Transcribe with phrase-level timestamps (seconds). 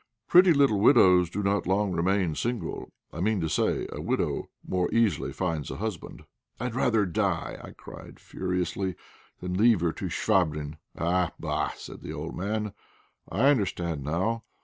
[0.27, 4.91] Pretty little widows do not long remain single; I mean to say a widow more
[4.91, 6.25] easily finds a husband."
[6.59, 8.95] "I'd rather die," I cried, furiously,
[9.41, 11.33] "than leave her to Chvabrine." "Ah!
[11.39, 12.73] Bah!" said the old man,
[13.29, 14.43] "I understand now.